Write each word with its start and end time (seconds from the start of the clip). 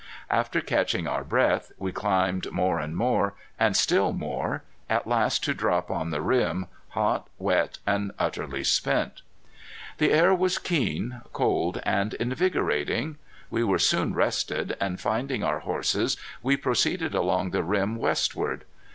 After 0.31 0.61
catching 0.61 1.05
our 1.05 1.23
breath 1.23 1.71
we 1.77 1.91
climbed 1.91 2.51
more 2.51 2.79
and 2.79 2.97
more, 2.97 3.35
and 3.59 3.77
still 3.77 4.13
more, 4.13 4.63
at 4.89 5.05
last 5.05 5.43
to 5.43 5.53
drop 5.53 5.91
on 5.91 6.09
the 6.09 6.23
rim, 6.23 6.65
hot, 6.97 7.27
wet 7.37 7.77
and 7.85 8.11
utterly 8.17 8.63
spent. 8.63 9.21
The 9.99 10.11
air 10.11 10.33
was 10.33 10.57
keen, 10.57 11.21
cold, 11.33 11.79
and 11.85 12.15
invigorating. 12.15 13.19
We 13.51 13.63
were 13.63 13.77
soon 13.77 14.15
rested, 14.15 14.75
and 14.81 14.99
finding 14.99 15.43
our 15.43 15.59
horses 15.59 16.17
we 16.41 16.57
proceeded 16.57 17.13
along 17.13 17.51
the 17.51 17.61
rim 17.61 17.95
westward. 17.95 18.63